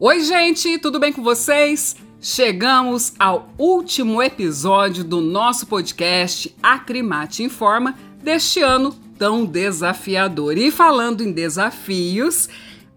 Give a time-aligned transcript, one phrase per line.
[0.00, 1.96] Oi, gente, tudo bem com vocês?
[2.20, 10.56] Chegamos ao último episódio do nosso podcast Acrimate Informa deste ano tão desafiador.
[10.56, 12.48] E falando em desafios,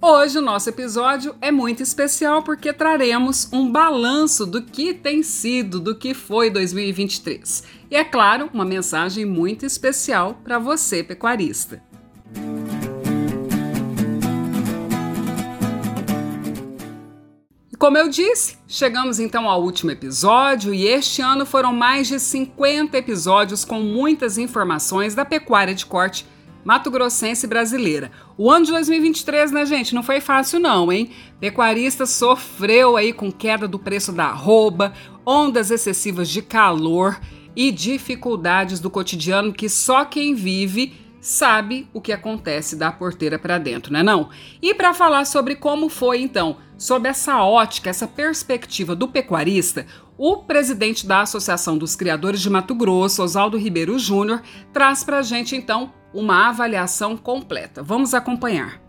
[0.00, 5.78] hoje o nosso episódio é muito especial porque traremos um balanço do que tem sido,
[5.78, 7.62] do que foi 2023.
[7.90, 11.82] E é claro, uma mensagem muito especial para você, pecuarista.
[17.86, 22.98] Como eu disse, chegamos então ao último episódio e este ano foram mais de 50
[22.98, 26.26] episódios com muitas informações da pecuária de corte
[26.64, 28.10] mato-grossense brasileira.
[28.36, 31.10] O ano de 2023, né, gente, não foi fácil não, hein?
[31.38, 34.92] Pecuarista sofreu aí com queda do preço da arroba,
[35.24, 37.20] ondas excessivas de calor
[37.54, 43.58] e dificuldades do cotidiano que só quem vive sabe o que acontece da porteira para
[43.58, 44.28] dentro, né não?
[44.62, 49.86] E para falar sobre como foi então, sob essa ótica, essa perspectiva do pecuarista,
[50.18, 55.22] o presidente da Associação dos Criadores de Mato Grosso, Oswaldo Ribeiro Júnior, traz para a
[55.22, 57.82] gente então uma avaliação completa.
[57.82, 58.80] Vamos acompanhar.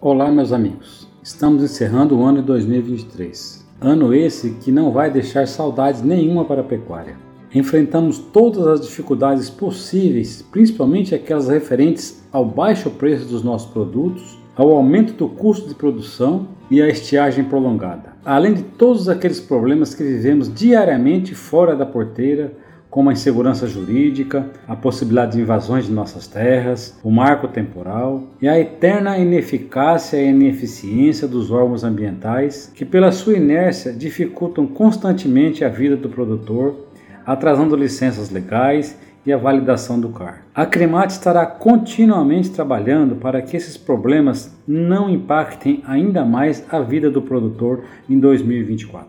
[0.00, 1.08] Olá, meus amigos.
[1.22, 3.66] Estamos encerrando o ano de 2023.
[3.80, 7.16] Ano esse que não vai deixar saudades nenhuma para a pecuária.
[7.54, 14.72] Enfrentamos todas as dificuldades possíveis, principalmente aquelas referentes ao baixo preço dos nossos produtos, ao
[14.72, 18.14] aumento do custo de produção e à estiagem prolongada.
[18.24, 22.52] Além de todos aqueles problemas que vivemos diariamente fora da porteira,
[22.94, 28.46] como a insegurança jurídica, a possibilidade de invasões de nossas terras, o marco temporal e
[28.46, 35.68] a eterna ineficácia e ineficiência dos órgãos ambientais, que pela sua inércia dificultam constantemente a
[35.68, 36.83] vida do produtor
[37.26, 40.42] atrasando licenças legais e a validação do CAR.
[40.54, 47.10] A Cremate estará continuamente trabalhando para que esses problemas não impactem ainda mais a vida
[47.10, 49.08] do produtor em 2024.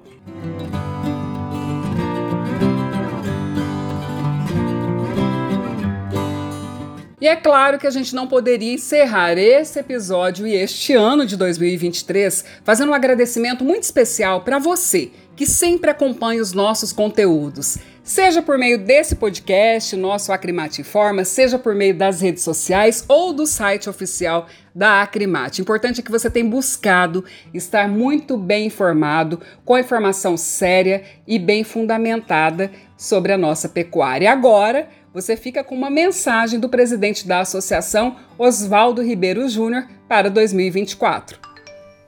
[7.25, 11.36] E é claro que a gente não poderia encerrar esse episódio e este ano de
[11.36, 17.80] 2023 fazendo um agradecimento muito especial para você que sempre acompanha os nossos conteúdos.
[18.03, 23.34] Seja por meio desse podcast, nosso Acrimate Informa, seja por meio das redes sociais ou
[23.34, 25.63] do site oficial da Acrimate.
[25.63, 31.63] Importante é que você tenha buscado estar muito bem informado, com informação séria e bem
[31.63, 34.31] fundamentada sobre a nossa pecuária.
[34.31, 41.39] Agora, você fica com uma mensagem do presidente da associação, Oswaldo Ribeiro Júnior, para 2024.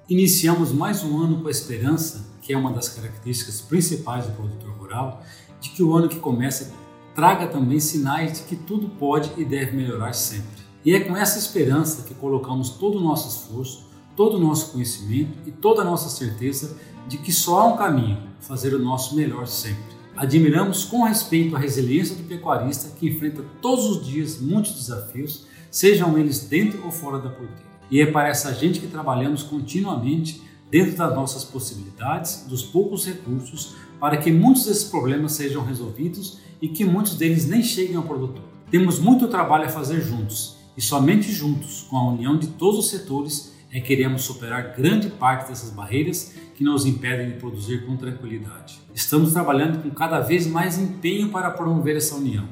[0.09, 4.72] Iniciamos mais um ano com a esperança, que é uma das características principais do produtor
[4.72, 5.23] rural,
[5.62, 6.73] de que o ano que começa
[7.16, 10.62] traga também sinais de que tudo pode e deve melhorar sempre.
[10.84, 13.88] E é com essa esperança que colocamos todo o nosso esforço,
[14.18, 16.75] todo o nosso conhecimento e toda a nossa certeza
[17.07, 19.97] de que só há um caminho, fazer o nosso melhor sempre.
[20.18, 26.18] Admiramos com respeito a resiliência do pecuarista que enfrenta todos os dias muitos desafios, sejam
[26.18, 27.62] eles dentro ou fora da porteira.
[27.92, 30.42] E é para essa gente que trabalhamos continuamente
[30.72, 36.68] dentro das nossas possibilidades, dos poucos recursos, para que muitos desses problemas sejam resolvidos e
[36.68, 38.44] que muitos deles nem cheguem ao produtor.
[38.72, 42.90] Temos muito trabalho a fazer juntos e somente juntos, com a união de todos os
[42.90, 47.98] setores, é que iremos superar grande parte dessas barreiras que nos impedem de produzir com
[47.98, 48.80] tranquilidade.
[48.94, 52.48] Estamos trabalhando com cada vez mais empenho para promover essa união.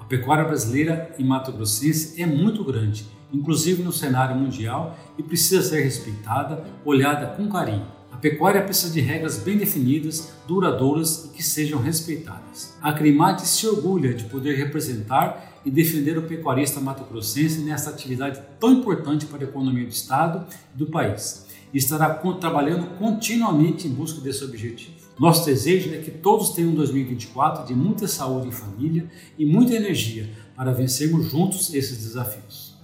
[0.00, 5.82] A pecuária brasileira e mato-grossense é muito grande, inclusive no cenário mundial, e precisa ser
[5.82, 7.99] respeitada, olhada com carinho.
[8.12, 12.74] A pecuária precisa de regras bem definidas, duradouras e que sejam respeitadas.
[12.82, 18.72] A Crimate se orgulha de poder representar e defender o pecuarista mato-grossense nesta atividade tão
[18.72, 21.46] importante para a economia do Estado e do país.
[21.72, 22.10] E estará
[22.40, 25.00] trabalhando continuamente em busca desse objetivo.
[25.18, 29.06] Nosso desejo é que todos tenham um 2024 de muita saúde em família
[29.38, 32.74] e muita energia para vencermos juntos esses desafios.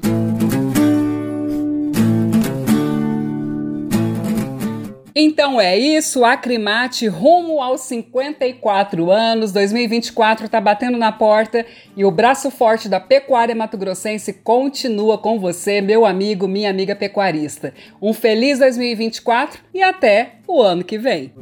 [5.19, 11.65] Então é isso, Acrimate rumo aos 54 anos, 2024 está batendo na porta
[11.97, 17.73] e o braço forte da pecuária mato-grossense continua com você, meu amigo, minha amiga pecuarista.
[18.01, 21.33] Um feliz 2024 e até o ano que vem.